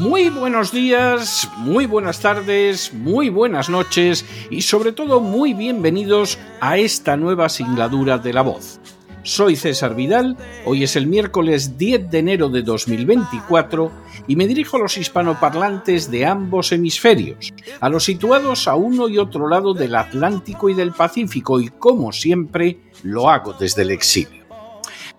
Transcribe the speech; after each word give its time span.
Muy 0.00 0.30
buenos 0.30 0.72
días, 0.72 1.50
muy 1.58 1.84
buenas 1.84 2.20
tardes, 2.20 2.94
muy 2.94 3.28
buenas 3.28 3.68
noches 3.68 4.24
y 4.48 4.62
sobre 4.62 4.92
todo 4.92 5.20
muy 5.20 5.52
bienvenidos 5.52 6.38
a 6.58 6.78
esta 6.78 7.18
nueva 7.18 7.50
singladura 7.50 8.16
de 8.16 8.32
la 8.32 8.40
voz. 8.40 8.80
Soy 9.24 9.56
César 9.56 9.94
Vidal, 9.94 10.38
hoy 10.64 10.84
es 10.84 10.96
el 10.96 11.06
miércoles 11.06 11.76
10 11.76 12.10
de 12.10 12.18
enero 12.18 12.48
de 12.48 12.62
2024 12.62 13.92
y 14.26 14.36
me 14.36 14.46
dirijo 14.46 14.78
a 14.78 14.80
los 14.80 14.96
hispanoparlantes 14.96 16.10
de 16.10 16.24
ambos 16.24 16.72
hemisferios, 16.72 17.52
a 17.78 17.90
los 17.90 18.04
situados 18.04 18.68
a 18.68 18.76
uno 18.76 19.06
y 19.06 19.18
otro 19.18 19.48
lado 19.48 19.74
del 19.74 19.94
Atlántico 19.96 20.70
y 20.70 20.74
del 20.74 20.92
Pacífico 20.92 21.60
y 21.60 21.68
como 21.68 22.10
siempre 22.12 22.78
lo 23.02 23.28
hago 23.28 23.52
desde 23.52 23.82
el 23.82 23.90
exilio. 23.90 24.39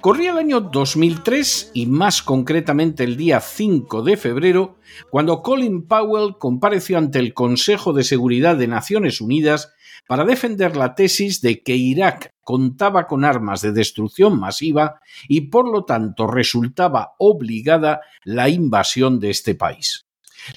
Corría 0.02 0.32
el 0.32 0.40
año 0.40 0.62
2003 0.62 1.74
y 1.76 1.86
más 1.86 2.24
concretamente 2.24 3.04
el 3.04 3.18
día 3.18 3.40
5 3.40 4.02
de 4.02 4.18
febrero, 4.18 4.80
cuando 5.12 5.44
Colin 5.44 5.88
Powell 5.88 6.38
compareció 6.40 6.98
ante 6.98 7.20
el 7.20 7.36
Consejo 7.36 7.94
de 7.94 8.04
Seguridad 8.04 8.56
de 8.56 8.66
Naciones 8.66 9.22
Unidas 9.22 9.72
para 10.08 10.26
defender 10.26 10.76
la 10.76 10.96
tesis 10.96 11.40
de 11.42 11.62
que 11.62 11.76
Irak 11.76 12.34
contaba 12.42 13.06
con 13.06 13.24
armas 13.24 13.62
de 13.62 13.74
destrucción 13.74 14.40
masiva 14.40 15.00
y 15.28 15.42
por 15.42 15.72
lo 15.72 15.86
tanto 15.86 16.26
resultaba 16.26 17.12
obligada 17.20 18.02
la 18.24 18.50
invasión 18.50 19.20
de 19.20 19.30
este 19.30 19.54
país. 19.54 20.08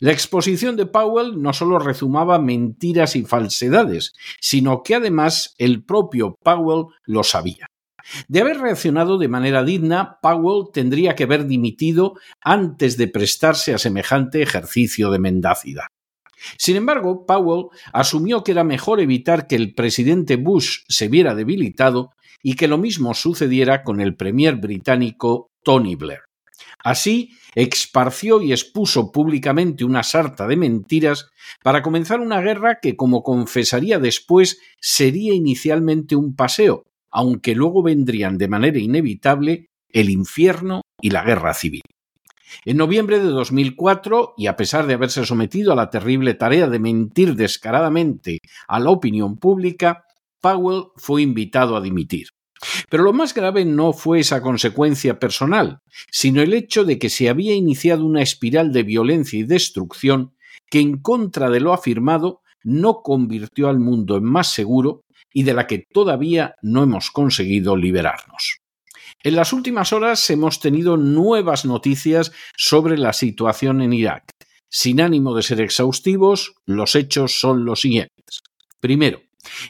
La 0.01 0.13
exposición 0.13 0.75
de 0.77 0.87
Powell 0.87 1.43
no 1.43 1.53
solo 1.53 1.79
rezumaba 1.79 2.39
mentiras 2.39 3.15
y 3.15 3.25
falsedades, 3.25 4.15
sino 4.41 4.83
que 4.83 4.95
además 4.95 5.55
el 5.59 5.85
propio 5.85 6.39
Powell 6.43 6.87
lo 7.05 7.23
sabía. 7.25 7.69
De 8.29 8.41
haber 8.41 8.59
reaccionado 8.59 9.19
de 9.19 9.29
manera 9.29 9.65
digna, 9.65 10.19
Powell 10.21 10.71
tendría 10.73 11.15
que 11.15 11.25
haber 11.25 11.47
dimitido 11.47 12.15
antes 12.41 12.97
de 12.97 13.09
prestarse 13.09 13.75
a 13.75 13.79
semejante 13.79 14.43
ejercicio 14.43 15.11
de 15.11 15.19
mendacidad. 15.19 15.87
Sin 16.59 16.77
embargo, 16.77 17.25
Powell 17.27 17.69
asumió 17.93 18.45
que 18.45 18.53
era 18.53 18.65
mejor 18.65 19.01
evitar 19.01 19.47
que 19.47 19.57
el 19.57 19.75
presidente 19.75 20.37
Bush 20.37 20.81
se 20.89 21.09
viera 21.09 21.35
debilitado 21.35 22.11
y 22.43 22.57
que 22.57 22.69
lo 22.69 22.77
mismo 22.77 23.15
sucediera 23.15 23.83
con 23.83 24.01
el 24.01 24.15
premier 24.17 24.57
británico 24.57 25.51
Tony 25.63 25.97
Blair. 25.97 26.21
Así, 26.79 27.31
esparció 27.55 28.43
y 28.43 28.53
expuso 28.53 29.11
públicamente 29.11 29.85
una 29.85 30.03
sarta 30.03 30.47
de 30.47 30.57
mentiras 30.57 31.31
para 31.63 31.83
comenzar 31.83 32.21
una 32.21 32.43
guerra 32.43 32.79
que, 32.81 32.95
como 32.95 33.23
confesaría 33.23 33.99
después, 33.99 34.59
sería 34.79 35.33
inicialmente 35.33 36.15
un 36.15 36.37
paseo, 36.37 36.85
aunque 37.15 37.55
luego 37.55 37.83
vendrían 37.83 38.37
de 38.37 38.49
manera 38.49 38.79
inevitable 38.79 39.71
el 39.89 40.11
infierno 40.11 40.83
y 41.01 41.11
la 41.11 41.23
guerra 41.23 41.55
civil. 41.55 41.83
En 42.65 42.77
noviembre 42.77 43.21
de 43.21 43.27
2004, 43.27 44.35
y 44.37 44.49
a 44.49 44.57
pesar 44.57 44.87
de 44.87 44.95
haberse 44.95 45.25
sometido 45.25 45.73
a 45.73 45.77
la 45.77 45.91
terrible 45.91 46.35
tarea 46.35 46.69
de 46.69 46.81
mentir 46.81 47.37
descaradamente 47.37 48.39
a 48.67 48.81
la 48.81 48.91
opinión 48.91 49.39
pública, 49.39 50.05
Powell 50.41 50.87
fue 50.97 51.23
invitado 51.23 51.77
a 51.77 51.81
dimitir. 51.81 52.29
Pero 52.91 53.05
lo 53.05 53.13
más 53.13 53.33
grave 53.33 53.65
no 53.65 53.93
fue 53.93 54.21
esa 54.21 54.43
consecuencia 54.43 55.19
personal, 55.19 55.79
sino 56.11 56.43
el 56.43 56.53
hecho 56.53 56.85
de 56.85 56.99
que 56.99 57.11
se 57.11 57.29
había 57.29 57.55
iniciado 57.55 58.05
una 58.05 58.23
espiral 58.23 58.73
de 58.73 58.83
violencia 58.83 59.39
y 59.39 59.45
destrucción 59.45 60.35
que, 60.69 60.81
en 60.81 60.99
contra 60.99 61.49
de 61.51 61.61
lo 61.61 61.73
afirmado, 61.73 62.41
no 62.65 63.03
convirtió 63.03 63.69
al 63.69 63.79
mundo 63.79 64.17
en 64.17 64.25
más 64.25 64.53
seguro 64.53 65.05
y 65.35 65.43
de 65.43 65.53
la 65.53 65.67
que 65.67 65.87
todavía 65.93 66.55
no 66.63 66.83
hemos 66.85 67.11
conseguido 67.11 67.77
liberarnos. 67.77 68.61
En 69.23 69.37
las 69.37 69.53
últimas 69.53 69.93
horas 69.93 70.31
hemos 70.31 70.61
tenido 70.61 70.97
nuevas 70.97 71.65
noticias 71.65 72.33
sobre 72.57 72.97
la 72.97 73.13
situación 73.13 73.83
en 73.83 73.93
Irak. 73.93 74.25
Sin 74.71 75.01
ánimo 75.01 75.35
de 75.35 75.43
ser 75.43 75.61
exhaustivos, 75.61 76.55
los 76.65 76.95
hechos 76.95 77.39
son 77.39 77.65
los 77.65 77.81
siguientes. 77.81 78.43
Primero, 78.81 79.21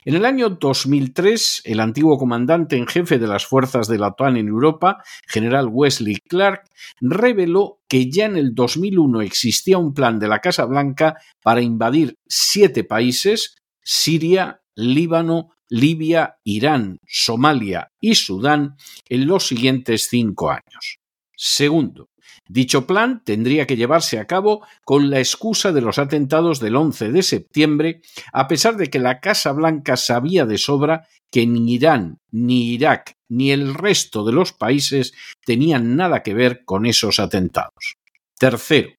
en 0.04 0.14
el 0.14 0.25
año 0.25 0.50
2003, 0.50 1.62
el 1.64 1.81
antiguo 1.81 2.19
comandante 2.19 2.76
en 2.76 2.86
jefe 2.86 3.19
de 3.19 3.26
las 3.26 3.46
fuerzas 3.46 3.88
de 3.88 3.98
la 3.98 4.08
OTAN 4.08 4.36
en 4.36 4.48
Europa, 4.48 5.02
general 5.26 5.69
Wesley 5.70 6.16
Clark, 6.28 6.64
reveló 7.00 7.81
que 7.88 8.10
ya 8.10 8.26
en 8.26 8.36
el 8.36 8.54
2001 8.54 9.22
existía 9.22 9.78
un 9.78 9.94
plan 9.94 10.19
de 10.19 10.28
la 10.28 10.41
Casa 10.41 10.64
Blanca 10.64 11.16
para 11.42 11.60
invadir 11.60 12.16
siete 12.26 12.84
países, 12.84 13.56
Siria, 13.82 14.60
Líbano, 14.76 15.50
Libia, 15.68 16.38
Irán, 16.44 17.00
Somalia 17.06 17.92
y 18.00 18.14
Sudán 18.14 18.76
en 19.08 19.26
los 19.26 19.46
siguientes 19.46 20.08
cinco 20.08 20.50
años. 20.50 20.98
Segundo, 21.36 22.10
dicho 22.48 22.86
plan 22.86 23.22
tendría 23.24 23.66
que 23.66 23.76
llevarse 23.76 24.18
a 24.18 24.26
cabo 24.26 24.64
con 24.84 25.10
la 25.10 25.18
excusa 25.18 25.72
de 25.72 25.80
los 25.80 25.98
atentados 25.98 26.60
del 26.60 26.76
11 26.76 27.10
de 27.12 27.22
septiembre, 27.22 28.02
a 28.32 28.46
pesar 28.46 28.76
de 28.76 28.88
que 28.88 28.98
la 28.98 29.20
Casa 29.20 29.52
Blanca 29.52 29.96
sabía 29.96 30.46
de 30.46 30.58
sobra 30.58 31.08
que 31.30 31.46
ni 31.46 31.74
Irán, 31.74 32.20
ni 32.30 32.74
Irak, 32.74 33.16
ni 33.28 33.50
el 33.50 33.74
resto 33.74 34.24
de 34.24 34.32
los 34.32 34.52
países 34.52 35.12
tenían 35.44 35.96
nada 35.96 36.22
que 36.22 36.34
ver 36.34 36.64
con 36.64 36.86
esos 36.86 37.18
atentados. 37.18 37.96
Tercero, 38.38 38.90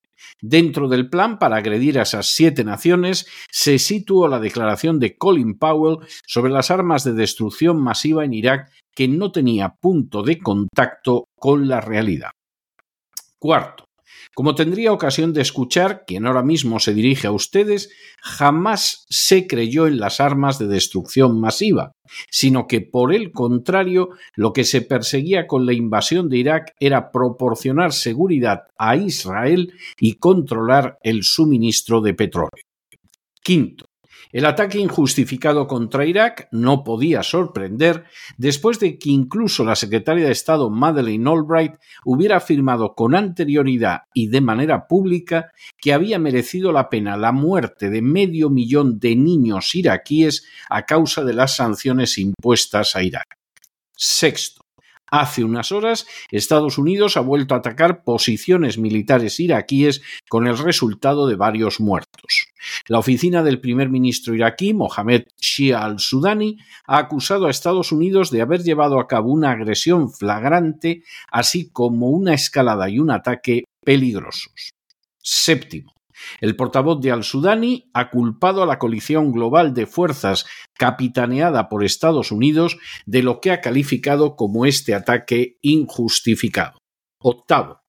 Dentro 0.42 0.88
del 0.90 1.10
plan 1.10 1.40
para 1.40 1.58
agredir 1.58 1.98
a 1.98 2.04
esas 2.04 2.28
siete 2.28 2.64
naciones 2.64 3.26
se 3.50 3.80
situó 3.80 4.28
la 4.28 4.40
declaración 4.40 5.00
de 5.00 5.18
Colin 5.18 5.58
Powell 5.58 6.00
sobre 6.28 6.52
las 6.52 6.72
armas 6.72 7.04
de 7.04 7.14
destrucción 7.14 7.82
masiva 7.82 8.26
en 8.26 8.34
Irak 8.34 8.72
que 8.94 9.08
no 9.08 9.32
tenía 9.32 9.70
punto 9.70 10.24
de 10.24 10.40
contacto 10.40 11.30
con 11.36 11.68
la 11.68 11.82
realidad. 11.82 12.32
Cuarto, 13.40 13.85
como 14.34 14.56
tendría 14.56 14.92
ocasión 14.92 15.34
de 15.34 15.42
escuchar 15.42 16.04
quien 16.06 16.26
ahora 16.26 16.44
mismo 16.44 16.80
se 16.80 16.94
dirige 16.94 17.28
a 17.28 17.32
ustedes, 17.32 17.90
jamás 18.22 19.06
se 19.10 19.48
creyó 19.48 19.88
en 19.88 20.00
las 20.00 20.20
armas 20.20 20.60
de 20.60 20.68
destrucción 20.68 21.40
masiva, 21.40 21.92
sino 22.30 22.68
que 22.68 22.82
por 22.82 23.14
el 23.14 23.32
contrario, 23.32 24.10
lo 24.36 24.54
que 24.54 24.64
se 24.64 24.82
perseguía 24.82 25.48
con 25.48 25.66
la 25.66 25.74
invasión 25.74 26.30
de 26.30 26.38
Irak 26.38 26.74
era 26.80 27.12
proporcionar 27.12 27.94
seguridad 27.94 28.64
a 28.78 28.96
Israel 28.96 29.74
y 30.00 30.16
controlar 30.16 30.98
el 31.04 31.24
suministro 31.24 32.02
de 32.02 32.14
petróleo. 32.14 32.50
Quinto, 33.42 33.85
el 34.32 34.46
ataque 34.46 34.80
injustificado 34.80 35.68
contra 35.68 36.06
Irak 36.06 36.48
no 36.52 36.84
podía 36.84 37.24
sorprender 37.24 38.06
después 38.38 38.80
de 38.80 38.98
que 38.98 39.10
incluso 39.10 39.64
la 39.64 39.76
secretaria 39.76 40.26
de 40.26 40.32
Estado 40.32 40.70
Madeleine 40.70 41.30
Albright 41.30 41.76
hubiera 42.04 42.38
afirmado 42.38 42.96
con 42.96 43.16
anterioridad 43.16 44.04
y 44.14 44.28
de 44.28 44.42
manera 44.42 44.88
pública 44.88 45.52
que 45.78 45.94
había 45.94 46.20
merecido 46.20 46.72
la 46.72 46.90
pena 46.90 47.18
la 47.18 47.32
muerte 47.32 47.90
de 47.90 48.02
medio 48.02 48.50
millón 48.50 49.00
de 49.00 49.16
niños 49.16 49.74
iraquíes 49.76 50.46
a 50.70 50.86
causa 50.86 51.24
de 51.24 51.34
las 51.34 51.56
sanciones 51.56 52.18
impuestas 52.18 52.96
a 52.96 53.04
Irak. 53.04 53.38
Sexto, 53.96 54.66
Hace 55.08 55.44
unas 55.44 55.72
horas, 55.72 56.08
Estados 56.32 56.78
Unidos 56.78 57.16
ha 57.16 57.22
vuelto 57.22 57.54
a 57.54 57.60
atacar 57.60 58.04
posiciones 58.04 58.78
militares 58.78 59.40
iraquíes 59.40 60.02
con 60.28 60.48
el 60.48 60.58
resultado 60.58 61.28
de 61.28 61.36
varios 61.36 61.80
muertos. 61.80 62.45
La 62.88 63.00
oficina 63.00 63.42
del 63.42 63.60
primer 63.60 63.90
ministro 63.90 64.36
iraquí, 64.36 64.74
Mohamed 64.74 65.24
Shia 65.40 65.84
al-Sudani, 65.84 66.58
ha 66.86 66.98
acusado 67.00 67.48
a 67.48 67.50
Estados 67.50 67.92
Unidos 67.92 68.30
de 68.30 68.42
haber 68.42 68.62
llevado 68.62 69.00
a 69.00 69.08
cabo 69.08 69.32
una 69.32 69.52
agresión 69.52 70.12
flagrante, 70.12 71.04
así 71.32 71.72
como 71.72 72.10
una 72.10 72.36
escalada 72.36 72.88
y 72.90 73.00
un 73.00 73.10
ataque 73.10 73.64
peligrosos. 73.84 74.72
Séptimo. 75.20 75.94
El 76.40 76.56
portavoz 76.56 77.02
de 77.02 77.12
Al-Sudani 77.12 77.90
ha 77.94 78.10
culpado 78.10 78.62
a 78.62 78.66
la 78.66 78.80
coalición 78.80 79.32
global 79.32 79.74
de 79.74 79.88
fuerzas 79.88 80.46
capitaneada 80.78 81.70
por 81.70 81.84
Estados 81.84 82.32
Unidos 82.32 82.78
de 83.06 83.24
lo 83.24 83.42
que 83.42 83.52
ha 83.52 83.62
calificado 83.62 84.36
como 84.36 84.66
este 84.66 84.94
ataque 84.94 85.58
injustificado. 85.62 86.78
Octavo. 87.20 87.85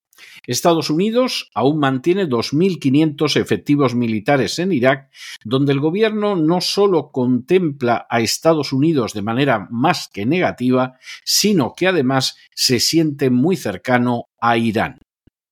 Estados 0.46 0.90
Unidos 0.90 1.50
aún 1.54 1.78
mantiene 1.78 2.28
2.500 2.28 3.40
efectivos 3.40 3.94
militares 3.94 4.58
en 4.58 4.72
Irak, 4.72 5.10
donde 5.44 5.72
el 5.72 5.80
gobierno 5.80 6.36
no 6.36 6.60
solo 6.60 7.10
contempla 7.10 8.06
a 8.08 8.20
Estados 8.20 8.72
Unidos 8.72 9.12
de 9.12 9.22
manera 9.22 9.68
más 9.70 10.08
que 10.12 10.26
negativa, 10.26 10.98
sino 11.24 11.74
que 11.76 11.88
además 11.88 12.36
se 12.54 12.80
siente 12.80 13.30
muy 13.30 13.56
cercano 13.56 14.26
a 14.40 14.56
Irán. 14.56 14.98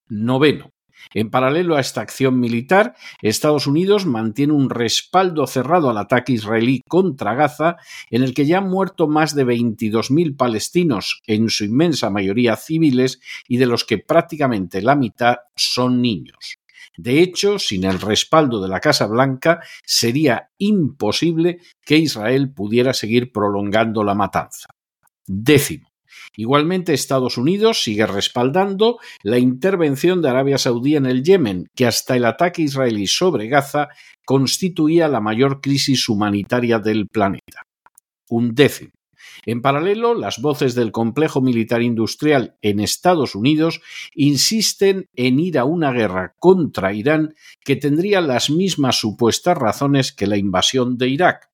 Noveno. 0.09 0.74
En 1.13 1.31
paralelo 1.31 1.77
a 1.77 1.81
esta 1.81 2.01
acción 2.01 2.41
militar, 2.41 2.95
Estados 3.21 3.67
Unidos 3.67 4.07
mantiene 4.07 4.53
un 4.53 4.71
respaldo 4.71 5.47
cerrado 5.47 5.91
al 5.91 5.99
ataque 5.99 6.33
israelí 6.33 6.83
contra 6.89 7.35
Gaza, 7.35 7.77
en 8.11 8.23
el 8.23 8.35
que 8.35 8.47
ya 8.47 8.59
han 8.59 8.69
muerto 8.69 9.09
más 9.09 9.35
de 9.35 9.45
22.000 9.45 10.37
palestinos, 10.37 11.23
en 11.27 11.51
su 11.51 11.65
inmensa 11.65 12.11
mayoría 12.11 12.57
civiles, 12.57 13.21
y 13.49 13.59
de 13.59 13.67
los 13.67 13.85
que 13.85 13.99
prácticamente 13.99 14.83
la 14.83 14.97
mitad 14.97 15.37
son 15.57 16.01
niños. 16.01 16.59
De 16.97 17.21
hecho, 17.21 17.59
sin 17.59 17.85
el 17.85 18.01
respaldo 18.01 18.63
de 18.63 18.69
la 18.69 18.81
Casa 18.81 19.07
Blanca, 19.07 19.61
sería 19.85 20.51
imposible 20.59 21.59
que 21.85 21.99
Israel 21.99 22.53
pudiera 22.53 22.93
seguir 22.93 23.33
prolongando 23.33 24.05
la 24.05 24.15
matanza. 24.15 24.69
Décimo. 25.27 25.94
Igualmente, 26.37 26.95
Estados 26.95 27.39
Unidos 27.39 27.83
sigue 27.83 28.07
respaldando 28.07 28.99
la 29.23 29.39
intervención 29.39 30.23
de 30.23 30.31
Arabia 30.31 30.59
Saudí 30.59 30.97
en 30.97 31.07
el 31.07 31.23
Yemen, 31.23 31.69
que 31.75 31.87
hasta 31.87 32.17
el 32.17 32.25
ataque 32.25 32.63
israelí 32.63 33.07
sobre 33.07 33.49
Gaza 33.49 33.89
constituía 34.25 35.09
la 35.09 35.21
mayor 35.21 35.61
crisis 35.61 36.09
humanitaria 36.09 36.79
del 36.79 37.07
planeta. 37.09 37.63
Un 38.29 38.55
décimo. 38.55 38.93
En 39.47 39.61
paralelo, 39.61 40.15
las 40.15 40.41
voces 40.41 40.75
del 40.75 40.93
complejo 40.93 41.41
militar 41.41 41.83
industrial 41.83 42.57
en 42.63 42.81
Estados 42.81 43.35
Unidos 43.35 43.81
insisten 44.15 45.09
en 45.15 45.41
ir 45.41 45.59
a 45.59 45.65
una 45.65 45.93
guerra 45.93 46.35
contra 46.39 46.93
Irán 46.93 47.35
que 47.65 47.77
tendría 47.77 48.21
las 48.21 48.51
mismas 48.51 48.97
supuestas 48.99 49.57
razones 49.59 50.13
que 50.13 50.27
la 50.27 50.37
invasión 50.37 50.97
de 50.97 51.09
Irak, 51.09 51.51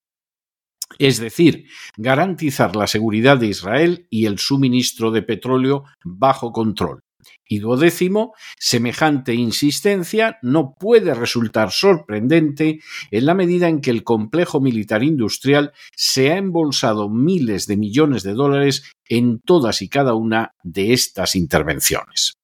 es 0.99 1.19
decir, 1.19 1.67
garantizar 1.97 2.77
la 2.77 2.87
seguridad 2.87 3.39
de 3.39 3.49
Israel 3.49 4.07
y 4.11 4.27
el 4.27 4.39
suministro 4.39 5.11
de 5.11 5.23
petróleo 5.23 5.85
bajo 6.05 6.53
control. 6.53 7.03
Y 7.47 7.59
duodécimo, 7.59 8.35
semejante 8.59 9.35
insistencia 9.35 10.39
no 10.41 10.75
puede 10.79 11.15
resultar 11.15 11.71
sorprendente 11.71 12.81
en 13.11 13.27
la 13.27 13.35
medida 13.35 13.69
en 13.69 13.81
que 13.81 13.91
el 13.91 14.05
complejo 14.05 14.61
militar 14.61 15.03
industrial 15.03 15.73
se 15.97 16.31
ha 16.31 16.37
embolsado 16.37 17.09
miles 17.09 17.67
de 17.67 17.77
millones 17.77 18.23
de 18.23 18.35
dólares 18.35 18.85
en 19.05 19.41
todas 19.41 19.83
y 19.83 19.89
cada 19.89 20.15
una 20.15 20.55
de 20.63 20.93
estas 20.93 21.35
intervenciones. 21.35 22.35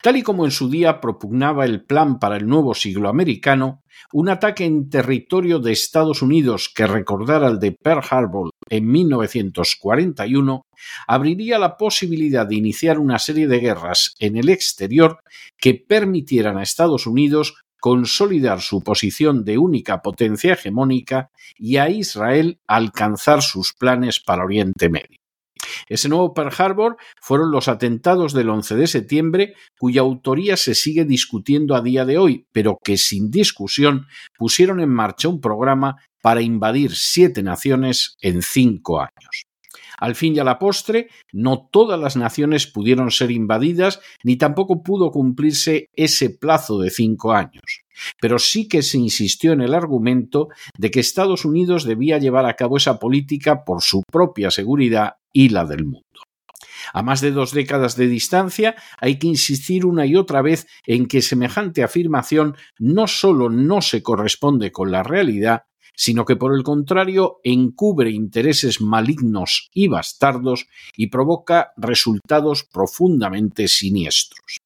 Tal 0.00 0.16
y 0.16 0.22
como 0.22 0.44
en 0.44 0.52
su 0.52 0.70
día 0.70 1.00
propugnaba 1.00 1.64
el 1.64 1.84
plan 1.84 2.20
para 2.20 2.36
el 2.36 2.46
nuevo 2.46 2.72
siglo 2.74 3.08
americano, 3.08 3.82
un 4.12 4.28
ataque 4.28 4.64
en 4.64 4.88
territorio 4.88 5.58
de 5.58 5.72
Estados 5.72 6.22
Unidos 6.22 6.70
que 6.72 6.86
recordara 6.86 7.48
al 7.48 7.58
de 7.58 7.72
Pearl 7.72 8.04
Harbor 8.08 8.50
en 8.70 8.86
1941 8.86 10.62
abriría 11.08 11.58
la 11.58 11.76
posibilidad 11.76 12.46
de 12.46 12.54
iniciar 12.54 13.00
una 13.00 13.18
serie 13.18 13.48
de 13.48 13.58
guerras 13.58 14.14
en 14.20 14.36
el 14.36 14.48
exterior 14.50 15.18
que 15.56 15.74
permitieran 15.74 16.58
a 16.58 16.62
Estados 16.62 17.08
Unidos 17.08 17.54
consolidar 17.80 18.60
su 18.60 18.82
posición 18.82 19.44
de 19.44 19.58
única 19.58 20.00
potencia 20.00 20.52
hegemónica 20.52 21.30
y 21.56 21.76
a 21.76 21.88
Israel 21.90 22.60
alcanzar 22.66 23.42
sus 23.42 23.72
planes 23.72 24.20
para 24.20 24.44
Oriente 24.44 24.88
Medio. 24.88 25.18
Ese 25.88 26.08
nuevo 26.08 26.34
Pearl 26.34 26.52
Harbor 26.56 26.96
fueron 27.20 27.50
los 27.50 27.68
atentados 27.68 28.32
del 28.32 28.48
11 28.50 28.76
de 28.76 28.86
septiembre, 28.86 29.54
cuya 29.78 30.02
autoría 30.02 30.56
se 30.56 30.74
sigue 30.74 31.04
discutiendo 31.04 31.74
a 31.74 31.82
día 31.82 32.04
de 32.04 32.18
hoy, 32.18 32.46
pero 32.52 32.78
que 32.82 32.96
sin 32.96 33.30
discusión 33.30 34.06
pusieron 34.36 34.80
en 34.80 34.90
marcha 34.90 35.28
un 35.28 35.40
programa 35.40 35.96
para 36.22 36.42
invadir 36.42 36.94
siete 36.94 37.42
naciones 37.42 38.16
en 38.20 38.42
cinco 38.42 39.00
años. 39.00 39.47
Al 39.98 40.14
fin 40.14 40.34
y 40.36 40.38
a 40.38 40.44
la 40.44 40.58
postre, 40.58 41.08
no 41.32 41.68
todas 41.70 41.98
las 41.98 42.16
naciones 42.16 42.66
pudieron 42.66 43.10
ser 43.10 43.30
invadidas, 43.30 44.00
ni 44.22 44.36
tampoco 44.36 44.82
pudo 44.82 45.10
cumplirse 45.10 45.88
ese 45.94 46.30
plazo 46.30 46.78
de 46.78 46.90
cinco 46.90 47.32
años. 47.32 47.82
Pero 48.20 48.38
sí 48.38 48.68
que 48.68 48.82
se 48.82 48.98
insistió 48.98 49.52
en 49.52 49.60
el 49.60 49.74
argumento 49.74 50.48
de 50.76 50.90
que 50.90 51.00
Estados 51.00 51.44
Unidos 51.44 51.84
debía 51.84 52.18
llevar 52.18 52.46
a 52.46 52.54
cabo 52.54 52.76
esa 52.76 52.98
política 52.98 53.64
por 53.64 53.82
su 53.82 54.02
propia 54.10 54.50
seguridad 54.50 55.14
y 55.32 55.48
la 55.48 55.64
del 55.64 55.84
mundo. 55.84 56.04
A 56.92 57.02
más 57.02 57.20
de 57.20 57.32
dos 57.32 57.52
décadas 57.52 57.96
de 57.96 58.06
distancia, 58.06 58.76
hay 58.98 59.18
que 59.18 59.26
insistir 59.26 59.84
una 59.84 60.06
y 60.06 60.16
otra 60.16 60.42
vez 60.42 60.66
en 60.86 61.06
que 61.06 61.22
semejante 61.22 61.82
afirmación 61.82 62.56
no 62.78 63.06
solo 63.06 63.50
no 63.50 63.82
se 63.82 64.02
corresponde 64.02 64.72
con 64.72 64.90
la 64.90 65.02
realidad, 65.02 65.64
sino 65.98 66.24
que 66.24 66.36
por 66.36 66.54
el 66.54 66.62
contrario 66.62 67.40
encubre 67.42 68.10
intereses 68.10 68.80
malignos 68.80 69.68
y 69.74 69.88
bastardos 69.88 70.68
y 70.96 71.08
provoca 71.08 71.72
resultados 71.76 72.62
profundamente 72.62 73.66
siniestros. 73.66 74.60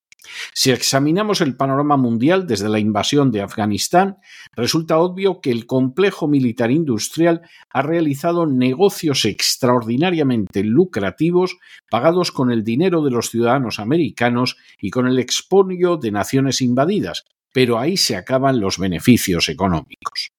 Si 0.52 0.70
examinamos 0.70 1.40
el 1.40 1.56
panorama 1.56 1.96
mundial 1.96 2.46
desde 2.46 2.68
la 2.68 2.78
invasión 2.78 3.30
de 3.32 3.40
Afganistán, 3.40 4.18
resulta 4.54 4.98
obvio 4.98 5.40
que 5.40 5.50
el 5.50 5.66
complejo 5.66 6.28
militar 6.28 6.70
industrial 6.70 7.40
ha 7.70 7.80
realizado 7.80 8.46
negocios 8.46 9.24
extraordinariamente 9.24 10.62
lucrativos 10.62 11.56
pagados 11.90 12.30
con 12.30 12.52
el 12.52 12.62
dinero 12.62 13.02
de 13.02 13.10
los 13.10 13.30
ciudadanos 13.30 13.80
americanos 13.80 14.56
y 14.78 14.90
con 14.90 15.06
el 15.06 15.18
expolio 15.18 15.96
de 15.96 16.12
naciones 16.12 16.60
invadidas, 16.60 17.24
pero 17.54 17.78
ahí 17.78 17.96
se 17.96 18.16
acaban 18.16 18.60
los 18.60 18.78
beneficios 18.78 19.48
económicos. 19.48 20.30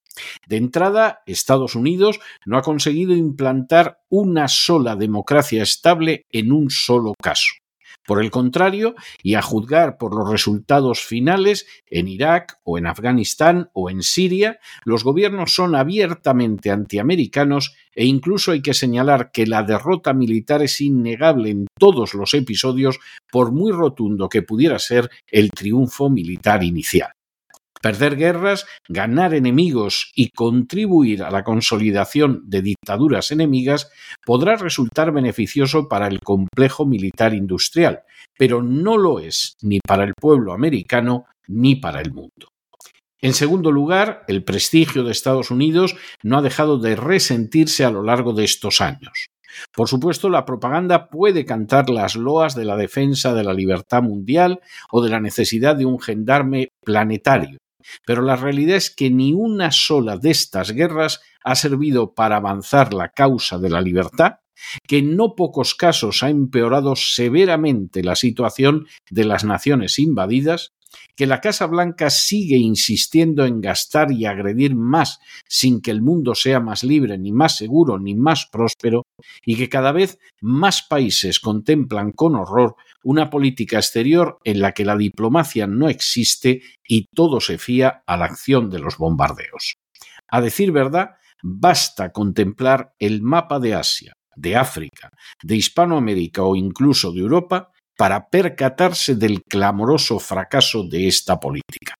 De 0.47 0.57
entrada, 0.57 1.21
Estados 1.25 1.75
Unidos 1.75 2.19
no 2.45 2.57
ha 2.57 2.61
conseguido 2.61 3.13
implantar 3.13 3.99
una 4.09 4.47
sola 4.47 4.95
democracia 4.95 5.63
estable 5.63 6.25
en 6.29 6.51
un 6.51 6.69
solo 6.69 7.13
caso. 7.21 7.53
Por 8.05 8.21
el 8.21 8.31
contrario, 8.31 8.95
y 9.21 9.35
a 9.35 9.41
juzgar 9.41 9.97
por 9.97 10.13
los 10.13 10.29
resultados 10.29 10.99
finales, 11.01 11.65
en 11.87 12.09
Irak 12.09 12.59
o 12.63 12.77
en 12.77 12.85
Afganistán 12.85 13.69
o 13.73 13.89
en 13.89 14.01
Siria, 14.01 14.59
los 14.83 15.05
gobiernos 15.05 15.53
son 15.53 15.73
abiertamente 15.73 16.69
antiamericanos 16.69 17.75
e 17.95 18.05
incluso 18.05 18.51
hay 18.51 18.61
que 18.61 18.73
señalar 18.73 19.31
que 19.31 19.47
la 19.47 19.63
derrota 19.63 20.13
militar 20.13 20.61
es 20.61 20.81
innegable 20.81 21.51
en 21.51 21.67
todos 21.79 22.13
los 22.13 22.33
episodios, 22.33 22.99
por 23.31 23.53
muy 23.53 23.71
rotundo 23.71 24.27
que 24.27 24.41
pudiera 24.41 24.79
ser 24.79 25.09
el 25.27 25.49
triunfo 25.51 26.09
militar 26.09 26.61
inicial. 26.63 27.13
Perder 27.83 28.15
guerras, 28.15 28.65
ganar 28.87 29.33
enemigos 29.33 30.09
y 30.15 30.29
contribuir 30.29 31.21
a 31.21 31.29
la 31.29 31.43
consolidación 31.43 32.41
de 32.45 32.61
dictaduras 32.61 33.29
enemigas 33.31 33.91
podrá 34.25 34.55
resultar 34.55 35.11
beneficioso 35.11 35.89
para 35.89 36.07
el 36.07 36.21
complejo 36.21 36.85
militar 36.85 37.33
industrial, 37.33 38.03
pero 38.37 38.63
no 38.63 38.97
lo 38.97 39.19
es 39.19 39.57
ni 39.61 39.81
para 39.85 40.05
el 40.05 40.13
pueblo 40.13 40.53
americano 40.53 41.25
ni 41.49 41.75
para 41.75 41.99
el 41.99 42.13
mundo. 42.13 42.53
En 43.19 43.33
segundo 43.33 43.69
lugar, 43.69 44.23
el 44.29 44.45
prestigio 44.45 45.03
de 45.03 45.11
Estados 45.11 45.51
Unidos 45.51 45.97
no 46.23 46.37
ha 46.37 46.41
dejado 46.41 46.77
de 46.77 46.95
resentirse 46.95 47.83
a 47.83 47.91
lo 47.91 48.01
largo 48.01 48.31
de 48.31 48.45
estos 48.45 48.79
años. 48.79 49.27
Por 49.73 49.89
supuesto, 49.89 50.29
la 50.29 50.45
propaganda 50.45 51.09
puede 51.09 51.45
cantar 51.45 51.89
las 51.89 52.15
loas 52.15 52.55
de 52.55 52.63
la 52.63 52.77
defensa 52.77 53.33
de 53.33 53.43
la 53.43 53.53
libertad 53.53 54.01
mundial 54.01 54.61
o 54.89 55.03
de 55.03 55.09
la 55.09 55.19
necesidad 55.19 55.75
de 55.75 55.85
un 55.85 55.99
gendarme 55.99 56.69
planetario, 56.83 57.57
pero 58.05 58.21
la 58.21 58.35
realidad 58.35 58.77
es 58.77 58.93
que 58.93 59.09
ni 59.09 59.33
una 59.33 59.71
sola 59.71 60.17
de 60.17 60.31
estas 60.31 60.71
guerras 60.71 61.21
ha 61.43 61.55
servido 61.55 62.13
para 62.13 62.37
avanzar 62.37 62.93
la 62.93 63.09
causa 63.09 63.57
de 63.57 63.69
la 63.69 63.81
libertad, 63.81 64.37
que 64.87 64.99
en 64.99 65.15
no 65.15 65.35
pocos 65.35 65.75
casos 65.75 66.23
ha 66.23 66.29
empeorado 66.29 66.95
severamente 66.95 68.03
la 68.03 68.15
situación 68.15 68.87
de 69.09 69.25
las 69.25 69.43
naciones 69.43 69.99
invadidas, 69.99 70.73
que 71.15 71.27
la 71.27 71.41
Casa 71.41 71.67
Blanca 71.67 72.09
sigue 72.09 72.57
insistiendo 72.57 73.45
en 73.45 73.61
gastar 73.61 74.11
y 74.11 74.25
agredir 74.25 74.75
más 74.75 75.19
sin 75.47 75.81
que 75.81 75.91
el 75.91 76.01
mundo 76.01 76.35
sea 76.35 76.59
más 76.59 76.83
libre, 76.83 77.17
ni 77.17 77.31
más 77.31 77.57
seguro, 77.57 77.99
ni 77.99 78.15
más 78.15 78.47
próspero, 78.51 79.03
y 79.45 79.55
que 79.55 79.69
cada 79.69 79.91
vez 79.91 80.19
más 80.41 80.83
países 80.83 81.39
contemplan 81.39 82.11
con 82.11 82.35
horror 82.35 82.75
una 83.03 83.29
política 83.29 83.77
exterior 83.77 84.39
en 84.43 84.61
la 84.61 84.71
que 84.71 84.85
la 84.85 84.97
diplomacia 84.97 85.67
no 85.67 85.89
existe 85.89 86.61
y 86.87 87.07
todo 87.13 87.39
se 87.39 87.57
fía 87.57 88.03
a 88.07 88.17
la 88.17 88.25
acción 88.25 88.69
de 88.69 88.79
los 88.79 88.97
bombardeos. 88.97 89.75
A 90.27 90.41
decir 90.41 90.71
verdad, 90.71 91.11
basta 91.43 92.11
contemplar 92.11 92.93
el 92.99 93.21
mapa 93.21 93.59
de 93.59 93.75
Asia, 93.75 94.13
de 94.35 94.55
África, 94.55 95.09
de 95.41 95.55
Hispanoamérica 95.55 96.43
o 96.43 96.55
incluso 96.55 97.11
de 97.11 97.19
Europa 97.19 97.72
para 97.97 98.29
percatarse 98.29 99.15
del 99.15 99.43
clamoroso 99.43 100.19
fracaso 100.19 100.83
de 100.83 101.07
esta 101.07 101.39
política. 101.39 101.95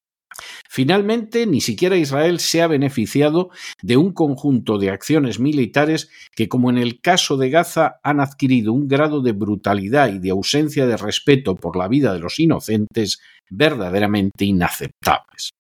Finalmente, 0.69 1.45
ni 1.45 1.62
siquiera 1.62 1.95
Israel 1.97 2.39
se 2.39 2.62
ha 2.62 2.67
beneficiado 2.67 3.50
de 3.81 3.97
un 3.97 4.13
conjunto 4.13 4.77
de 4.79 4.89
acciones 4.89 5.39
militares 5.39 6.09
que, 6.35 6.50
como 6.50 6.69
en 6.69 6.77
el 6.77 7.00
caso 7.00 7.38
de 7.38 7.50
Gaza, 7.50 8.00
han 8.03 8.19
adquirido 8.19 8.73
un 8.73 8.88
grado 8.88 9.21
de 9.21 9.33
brutalidad 9.33 10.12
y 10.12 10.19
de 10.19 10.31
ausencia 10.31 10.88
de 10.88 10.97
respeto 10.97 11.55
por 11.55 11.77
la 11.77 11.88
vida 11.88 12.13
de 12.13 12.19
los 12.19 12.39
inocentes 12.39 13.19
verdaderamente 13.50 14.45
inaceptables. 14.45 15.51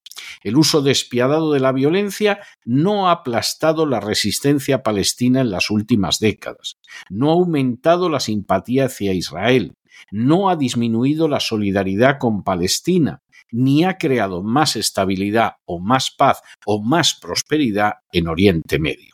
El 0.43 0.57
uso 0.57 0.81
despiadado 0.81 1.53
de 1.53 1.59
la 1.59 1.71
violencia 1.71 2.39
no 2.65 3.07
ha 3.07 3.11
aplastado 3.11 3.85
la 3.85 3.99
resistencia 3.99 4.81
palestina 4.81 5.41
en 5.41 5.51
las 5.51 5.69
últimas 5.69 6.19
décadas, 6.19 6.77
no 7.09 7.29
ha 7.29 7.33
aumentado 7.33 8.09
la 8.09 8.19
simpatía 8.19 8.85
hacia 8.85 9.13
Israel, 9.13 9.73
no 10.11 10.49
ha 10.49 10.55
disminuido 10.55 11.27
la 11.27 11.39
solidaridad 11.39 12.17
con 12.19 12.43
Palestina, 12.43 13.21
ni 13.51 13.83
ha 13.83 13.97
creado 13.97 14.43
más 14.43 14.75
estabilidad 14.75 15.53
o 15.65 15.79
más 15.79 16.11
paz 16.11 16.41
o 16.65 16.81
más 16.81 17.13
prosperidad 17.15 17.93
en 18.11 18.27
Oriente 18.27 18.79
Medio. 18.79 19.13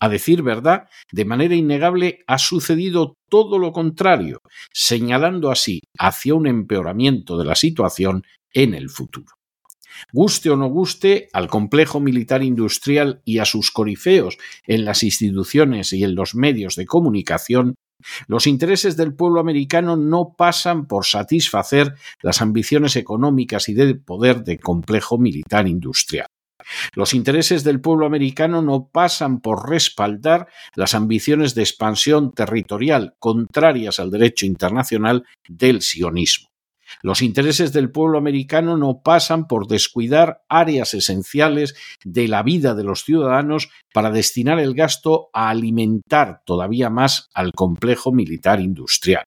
A 0.00 0.08
decir 0.08 0.42
verdad, 0.42 0.88
de 1.12 1.26
manera 1.26 1.54
innegable 1.54 2.20
ha 2.26 2.38
sucedido 2.38 3.16
todo 3.28 3.58
lo 3.58 3.72
contrario, 3.72 4.40
señalando 4.72 5.50
así 5.50 5.82
hacia 5.98 6.34
un 6.34 6.46
empeoramiento 6.46 7.36
de 7.36 7.44
la 7.44 7.54
situación 7.54 8.24
en 8.54 8.74
el 8.74 8.88
futuro. 8.88 9.34
Guste 10.12 10.50
o 10.50 10.56
no 10.56 10.68
guste 10.68 11.28
al 11.32 11.48
complejo 11.48 12.00
militar 12.00 12.42
industrial 12.42 13.20
y 13.24 13.38
a 13.38 13.44
sus 13.44 13.70
corifeos 13.70 14.38
en 14.66 14.84
las 14.84 15.02
instituciones 15.02 15.92
y 15.92 16.04
en 16.04 16.14
los 16.14 16.34
medios 16.34 16.76
de 16.76 16.86
comunicación, 16.86 17.74
los 18.26 18.46
intereses 18.46 18.96
del 18.96 19.14
pueblo 19.14 19.40
americano 19.40 19.96
no 19.96 20.34
pasan 20.36 20.86
por 20.86 21.06
satisfacer 21.06 21.94
las 22.22 22.42
ambiciones 22.42 22.96
económicas 22.96 23.68
y 23.68 23.74
del 23.74 24.00
poder 24.00 24.44
del 24.44 24.60
complejo 24.60 25.18
militar 25.18 25.68
industrial. 25.68 26.26
Los 26.94 27.14
intereses 27.14 27.64
del 27.64 27.80
pueblo 27.80 28.06
americano 28.06 28.62
no 28.62 28.88
pasan 28.92 29.40
por 29.40 29.68
respaldar 29.68 30.48
las 30.74 30.94
ambiciones 30.94 31.54
de 31.54 31.62
expansión 31.62 32.32
territorial 32.32 33.14
contrarias 33.18 33.98
al 33.98 34.10
derecho 34.10 34.46
internacional 34.46 35.24
del 35.48 35.82
sionismo. 35.82 36.49
Los 37.02 37.22
intereses 37.22 37.72
del 37.72 37.90
pueblo 37.90 38.18
americano 38.18 38.76
no 38.76 39.02
pasan 39.02 39.46
por 39.46 39.66
descuidar 39.66 40.42
áreas 40.48 40.94
esenciales 40.94 41.74
de 42.04 42.28
la 42.28 42.42
vida 42.42 42.74
de 42.74 42.84
los 42.84 43.04
ciudadanos 43.04 43.70
para 43.92 44.10
destinar 44.10 44.58
el 44.60 44.74
gasto 44.74 45.30
a 45.32 45.50
alimentar 45.50 46.42
todavía 46.44 46.90
más 46.90 47.28
al 47.34 47.52
complejo 47.52 48.12
militar 48.12 48.60
industrial. 48.60 49.24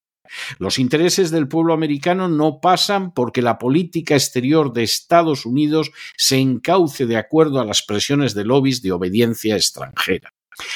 Los 0.57 0.79
intereses 0.79 1.31
del 1.31 1.47
pueblo 1.47 1.73
americano 1.73 2.27
no 2.27 2.59
pasan 2.59 3.13
porque 3.13 3.41
la 3.41 3.57
política 3.57 4.15
exterior 4.15 4.73
de 4.73 4.83
Estados 4.83 5.45
Unidos 5.45 5.91
se 6.17 6.37
encauce 6.37 7.05
de 7.05 7.17
acuerdo 7.17 7.59
a 7.59 7.65
las 7.65 7.83
presiones 7.83 8.33
de 8.33 8.45
lobbies 8.45 8.81
de 8.81 8.91
obediencia 8.91 9.55
extranjera. 9.55 10.33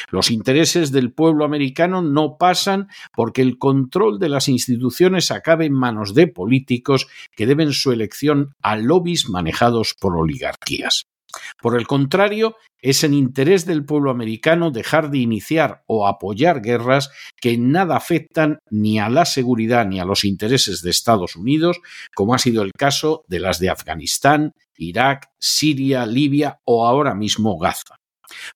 Los 0.09 0.31
intereses 0.31 0.91
del 0.91 1.11
pueblo 1.13 1.45
americano 1.45 2.01
no 2.01 2.37
pasan 2.37 2.87
porque 3.13 3.41
el 3.41 3.57
control 3.57 4.19
de 4.19 4.29
las 4.29 4.47
instituciones 4.47 5.31
acabe 5.31 5.65
en 5.65 5.73
manos 5.73 6.13
de 6.13 6.27
políticos 6.27 7.07
que 7.35 7.45
deben 7.45 7.73
su 7.73 7.91
elección 7.91 8.53
a 8.61 8.75
lobbies 8.75 9.29
manejados 9.29 9.95
por 9.99 10.17
oligarquías. 10.17 11.07
Por 11.61 11.77
el 11.77 11.87
contrario, 11.87 12.55
es 12.81 13.03
en 13.03 13.13
interés 13.13 13.65
del 13.65 13.85
pueblo 13.85 14.11
americano 14.11 14.71
dejar 14.71 15.09
de 15.09 15.17
iniciar 15.17 15.83
o 15.87 16.07
apoyar 16.07 16.61
guerras 16.61 17.09
que 17.39 17.51
en 17.51 17.71
nada 17.71 17.97
afectan 17.97 18.59
ni 18.69 18.99
a 18.99 19.09
la 19.09 19.25
seguridad 19.25 19.85
ni 19.85 19.99
a 19.99 20.05
los 20.05 20.23
intereses 20.23 20.81
de 20.81 20.91
Estados 20.91 21.35
Unidos, 21.35 21.79
como 22.15 22.33
ha 22.33 22.39
sido 22.39 22.63
el 22.63 22.71
caso 22.71 23.25
de 23.27 23.39
las 23.39 23.59
de 23.59 23.69
Afganistán, 23.69 24.53
Irak, 24.77 25.29
Siria, 25.39 26.05
Libia 26.05 26.59
o 26.65 26.87
ahora 26.87 27.15
mismo 27.15 27.57
Gaza. 27.57 27.95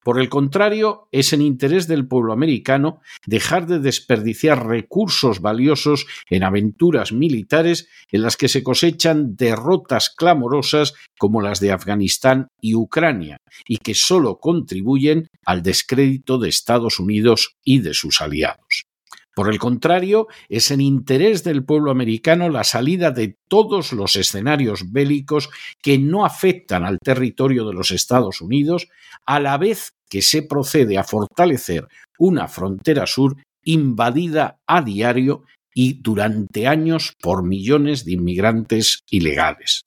Por 0.03 0.19
el 0.19 0.29
contrario, 0.29 1.07
es 1.11 1.33
en 1.33 1.41
interés 1.41 1.87
del 1.87 2.07
pueblo 2.07 2.33
americano 2.33 3.01
dejar 3.25 3.67
de 3.67 3.79
desperdiciar 3.79 4.65
recursos 4.65 5.41
valiosos 5.41 6.05
en 6.29 6.43
aventuras 6.43 7.11
militares 7.11 7.87
en 8.11 8.21
las 8.21 8.37
que 8.37 8.47
se 8.47 8.63
cosechan 8.63 9.35
derrotas 9.35 10.09
clamorosas 10.09 10.93
como 11.17 11.41
las 11.41 11.59
de 11.59 11.71
Afganistán 11.71 12.47
y 12.59 12.75
Ucrania, 12.75 13.37
y 13.67 13.77
que 13.77 13.93
solo 13.93 14.39
contribuyen 14.39 15.29
al 15.45 15.63
descrédito 15.63 16.37
de 16.37 16.49
Estados 16.49 16.99
Unidos 16.99 17.55
y 17.63 17.79
de 17.79 17.93
sus 17.93 18.21
aliados. 18.21 18.90
Por 19.33 19.49
el 19.49 19.59
contrario, 19.59 20.27
es 20.49 20.71
en 20.71 20.81
interés 20.81 21.43
del 21.43 21.63
pueblo 21.63 21.91
americano 21.91 22.49
la 22.49 22.63
salida 22.63 23.11
de 23.11 23.37
todos 23.47 23.93
los 23.93 24.15
escenarios 24.15 24.91
bélicos 24.91 25.49
que 25.81 25.97
no 25.97 26.25
afectan 26.25 26.83
al 26.83 26.99
territorio 26.99 27.65
de 27.65 27.73
los 27.73 27.91
Estados 27.91 28.41
Unidos, 28.41 28.89
a 29.25 29.39
la 29.39 29.57
vez 29.57 29.93
que 30.09 30.21
se 30.21 30.43
procede 30.43 30.97
a 30.97 31.05
fortalecer 31.05 31.87
una 32.19 32.47
frontera 32.49 33.07
sur 33.07 33.37
invadida 33.63 34.59
a 34.67 34.81
diario 34.81 35.43
y 35.73 36.01
durante 36.01 36.67
años 36.67 37.15
por 37.21 37.43
millones 37.43 38.03
de 38.03 38.13
inmigrantes 38.13 39.03
ilegales. 39.09 39.83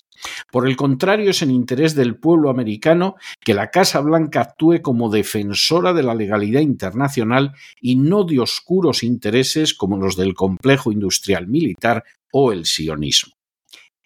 Por 0.51 0.69
el 0.69 0.77
contrario, 0.77 1.31
es 1.31 1.43
en 1.43 1.51
interés 1.51 1.95
del 1.95 2.17
pueblo 2.17 2.51
americano 2.51 3.17
que 3.41 3.55
la 3.55 3.71
Casa 3.71 4.01
Blanca 4.01 4.41
actúe 4.41 4.81
como 4.83 5.11
defensora 5.11 5.93
de 5.93 6.03
la 6.03 6.15
legalidad 6.15 6.61
internacional 6.61 7.53
y 7.81 7.97
no 7.97 8.25
de 8.25 8.41
oscuros 8.41 9.03
intereses 9.03 9.75
como 9.75 9.97
los 9.97 10.17
del 10.17 10.35
complejo 10.35 10.93
industrial 10.93 11.49
militar 11.49 12.05
o 12.33 12.53
el 12.53 12.67
sionismo. 12.67 13.35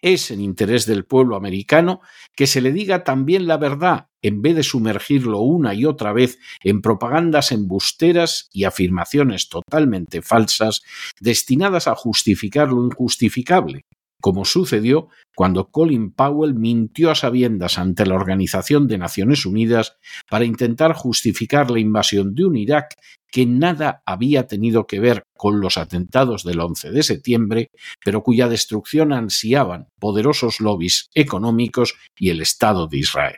Es 0.01 0.31
en 0.31 0.39
interés 0.39 0.85
del 0.85 1.05
pueblo 1.05 1.35
americano 1.35 1.99
que 2.35 2.47
se 2.47 2.61
le 2.61 2.71
diga 2.71 3.03
también 3.03 3.47
la 3.47 3.57
verdad, 3.57 4.07
en 4.21 4.41
vez 4.41 4.55
de 4.55 4.63
sumergirlo 4.63 5.41
una 5.41 5.73
y 5.73 5.85
otra 5.85 6.13
vez 6.13 6.39
en 6.63 6.81
propagandas 6.81 7.51
embusteras 7.51 8.49
y 8.53 8.63
afirmaciones 8.63 9.49
totalmente 9.49 10.21
falsas 10.21 10.83
destinadas 11.19 11.87
a 11.87 11.95
justificar 11.95 12.69
lo 12.69 12.85
injustificable, 12.85 13.85
como 14.21 14.45
sucedió 14.45 15.07
cuando 15.35 15.69
Colin 15.69 16.11
Powell 16.11 16.55
mintió 16.55 17.11
a 17.11 17.15
sabiendas 17.15 17.77
ante 17.77 18.05
la 18.05 18.15
Organización 18.15 18.87
de 18.87 18.97
Naciones 18.97 19.45
Unidas 19.45 19.97
para 20.29 20.45
intentar 20.45 20.93
justificar 20.93 21.71
la 21.71 21.79
invasión 21.79 22.33
de 22.35 22.45
un 22.45 22.57
Irak 22.57 22.95
que 23.31 23.45
nada 23.45 24.01
había 24.05 24.47
tenido 24.47 24.85
que 24.85 24.99
ver 24.99 25.23
con 25.37 25.61
los 25.61 25.77
atentados 25.77 26.43
del 26.43 26.59
11 26.59 26.91
de 26.91 27.03
septiembre, 27.03 27.71
pero 28.03 28.21
cuya 28.21 28.49
destrucción 28.49 29.13
ansiaban 29.13 29.87
poderosos 29.99 30.59
lobbies 30.59 31.09
económicos 31.13 31.95
y 32.17 32.29
el 32.29 32.41
Estado 32.41 32.87
de 32.87 32.97
Israel. 32.97 33.35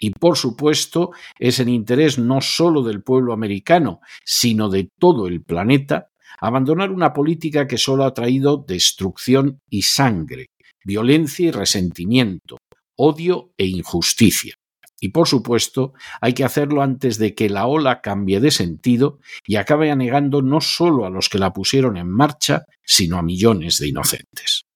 Y 0.00 0.10
por 0.10 0.38
supuesto 0.38 1.10
es 1.38 1.60
en 1.60 1.68
interés 1.68 2.18
no 2.18 2.40
solo 2.40 2.82
del 2.82 3.02
pueblo 3.02 3.34
americano, 3.34 4.00
sino 4.24 4.70
de 4.70 4.88
todo 4.98 5.28
el 5.28 5.42
planeta 5.44 6.09
abandonar 6.40 6.90
una 6.90 7.12
política 7.12 7.66
que 7.66 7.78
solo 7.78 8.04
ha 8.04 8.14
traído 8.14 8.64
destrucción 8.66 9.60
y 9.68 9.82
sangre, 9.82 10.46
violencia 10.84 11.48
y 11.48 11.50
resentimiento, 11.50 12.58
odio 12.96 13.52
e 13.56 13.66
injusticia. 13.66 14.54
Y 15.00 15.08
por 15.08 15.26
supuesto, 15.26 15.94
hay 16.20 16.34
que 16.34 16.44
hacerlo 16.44 16.82
antes 16.82 17.18
de 17.18 17.34
que 17.34 17.48
la 17.48 17.66
ola 17.66 18.02
cambie 18.02 18.38
de 18.38 18.50
sentido 18.50 19.18
y 19.46 19.56
acabe 19.56 19.90
anegando 19.90 20.42
no 20.42 20.60
solo 20.60 21.06
a 21.06 21.10
los 21.10 21.30
que 21.30 21.38
la 21.38 21.54
pusieron 21.54 21.96
en 21.96 22.10
marcha, 22.10 22.64
sino 22.84 23.16
a 23.16 23.22
millones 23.22 23.78
de 23.78 23.88
inocentes. 23.88 24.66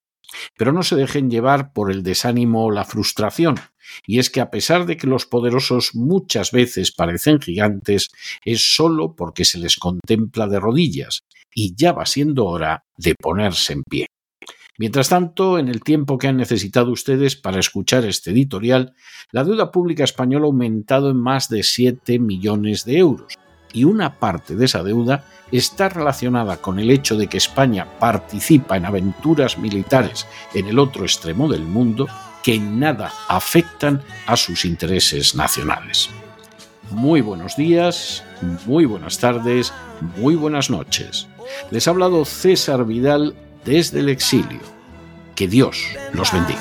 Pero 0.57 0.73
no 0.73 0.83
se 0.83 0.97
dejen 0.97 1.31
llevar 1.31 1.73
por 1.73 1.93
el 1.93 2.03
desánimo 2.03 2.65
o 2.65 2.71
la 2.71 2.85
frustración, 2.85 3.57
y 4.07 4.19
es 4.19 4.31
que 4.31 4.41
a 4.41 4.51
pesar 4.51 4.87
de 4.87 4.97
que 4.97 5.07
los 5.07 5.27
poderosos 5.27 5.95
muchas 5.95 6.51
veces 6.51 6.93
parecen 6.93 7.41
gigantes, 7.41 8.09
es 8.45 8.75
solo 8.75 9.15
porque 9.15 9.45
se 9.45 9.59
les 9.59 9.77
contempla 9.77 10.47
de 10.47 10.61
rodillas, 10.61 11.21
y 11.55 11.75
ya 11.77 11.93
va 11.93 12.07
siendo 12.07 12.47
hora 12.47 12.85
de 12.97 13.15
ponerse 13.15 13.75
en 13.75 13.83
pie. 13.83 14.07
Mientras 14.77 15.09
tanto, 15.09 15.59
en 15.59 15.69
el 15.69 15.83
tiempo 15.83 16.19
que 16.19 16.27
han 16.27 16.37
necesitado 16.37 16.91
ustedes 16.91 17.37
para 17.37 17.61
escuchar 17.61 18.05
este 18.05 18.33
editorial, 18.33 18.95
la 19.31 19.45
deuda 19.45 19.71
pública 19.71 20.03
española 20.03 20.47
ha 20.47 20.49
aumentado 20.49 21.11
en 21.11 21.17
más 21.17 21.49
de 21.49 21.63
7 21.63 22.19
millones 22.19 22.85
de 22.85 22.99
euros, 22.99 23.35
y 23.73 23.85
una 23.85 24.19
parte 24.19 24.57
de 24.57 24.65
esa 24.65 24.83
deuda 24.83 25.27
está 25.53 25.89
relacionada 25.89 26.57
con 26.57 26.79
el 26.79 26.91
hecho 26.91 27.17
de 27.17 27.29
que 27.29 27.37
España 27.37 27.99
participa 27.99 28.77
en 28.77 28.87
aventuras 28.87 29.59
militares 29.59 30.27
en 30.55 30.67
el 30.67 30.79
otro 30.79 31.05
extremo 31.05 31.49
del 31.49 31.63
mundo 31.63 32.09
que 32.45 32.55
en 32.55 32.79
nada 32.79 33.11
afectan 33.27 34.03
a 34.27 34.37
sus 34.37 34.67
intereses 34.67 35.35
nacionales. 35.35 36.11
Muy 36.91 37.23
buenos 37.23 37.57
días, 37.57 38.23
muy 38.67 38.85
buenas 38.85 39.19
tardes, 39.19 39.73
muy 40.19 40.37
buenas 40.37 40.69
noches. 40.69 41.27
Les 41.71 41.89
ha 41.89 41.91
hablado 41.91 42.25
César 42.27 42.85
Vidal 42.85 43.35
desde 43.65 44.01
el 44.01 44.11
exilio. 44.11 44.61
Que 45.35 45.49
Dios 45.49 45.83
los 46.13 46.31
bendiga. 46.33 46.61